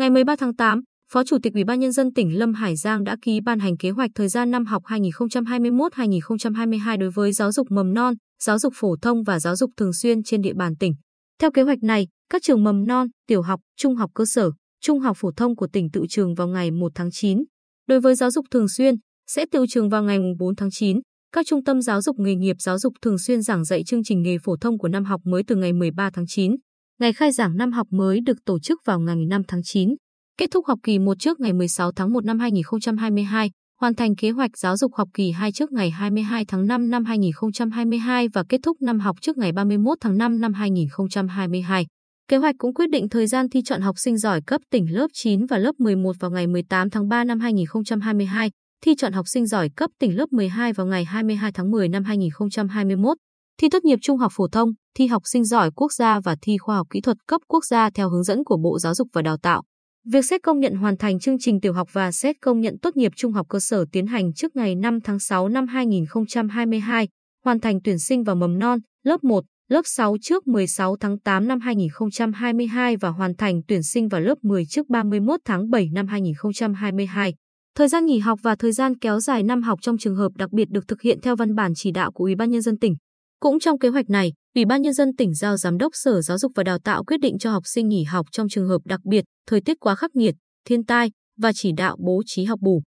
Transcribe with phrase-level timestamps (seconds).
[0.00, 0.80] Ngày 13 tháng 8,
[1.12, 3.76] Phó Chủ tịch Ủy ban nhân dân tỉnh Lâm Hải Giang đã ký ban hành
[3.76, 8.72] kế hoạch thời gian năm học 2021-2022 đối với giáo dục mầm non, giáo dục
[8.76, 10.94] phổ thông và giáo dục thường xuyên trên địa bàn tỉnh.
[11.40, 14.50] Theo kế hoạch này, các trường mầm non, tiểu học, trung học cơ sở,
[14.82, 17.44] trung học phổ thông của tỉnh tự trường vào ngày 1 tháng 9.
[17.88, 18.94] Đối với giáo dục thường xuyên,
[19.26, 21.00] sẽ tự trường vào ngày 4 tháng 9.
[21.32, 24.22] Các trung tâm giáo dục nghề nghiệp giáo dục thường xuyên giảng dạy chương trình
[24.22, 26.56] nghề phổ thông của năm học mới từ ngày 13 tháng 9.
[27.00, 29.94] Ngày khai giảng năm học mới được tổ chức vào ngày 5 tháng 9.
[30.38, 34.30] Kết thúc học kỳ 1 trước ngày 16 tháng 1 năm 2022, hoàn thành kế
[34.30, 38.60] hoạch giáo dục học kỳ 2 trước ngày 22 tháng 5 năm 2022 và kết
[38.62, 41.86] thúc năm học trước ngày 31 tháng 5 năm 2022.
[42.28, 45.08] Kế hoạch cũng quyết định thời gian thi chọn học sinh giỏi cấp tỉnh lớp
[45.12, 48.50] 9 và lớp 11 vào ngày 18 tháng 3 năm 2022,
[48.84, 52.04] thi chọn học sinh giỏi cấp tỉnh lớp 12 vào ngày 22 tháng 10 năm
[52.04, 53.16] 2021,
[53.60, 56.58] thi tốt nghiệp trung học phổ thông, thi học sinh giỏi quốc gia và thi
[56.58, 59.22] khoa học kỹ thuật cấp quốc gia theo hướng dẫn của Bộ Giáo dục và
[59.22, 59.62] Đào tạo.
[60.06, 62.96] Việc xét công nhận hoàn thành chương trình tiểu học và xét công nhận tốt
[62.96, 67.08] nghiệp trung học cơ sở tiến hành trước ngày 5 tháng 6 năm 2022,
[67.44, 71.48] hoàn thành tuyển sinh vào mầm non, lớp 1, lớp 6 trước 16 tháng 8
[71.48, 76.06] năm 2022 và hoàn thành tuyển sinh vào lớp 10 trước 31 tháng 7 năm
[76.06, 77.34] 2022.
[77.76, 80.52] Thời gian nghỉ học và thời gian kéo dài năm học trong trường hợp đặc
[80.52, 82.96] biệt được thực hiện theo văn bản chỉ đạo của Ủy ban nhân dân tỉnh.
[83.40, 86.38] Cũng trong kế hoạch này, Ủy ban nhân dân tỉnh giao giám đốc Sở Giáo
[86.38, 89.00] dục và Đào tạo quyết định cho học sinh nghỉ học trong trường hợp đặc
[89.04, 92.82] biệt, thời tiết quá khắc nghiệt, thiên tai và chỉ đạo bố trí học bù.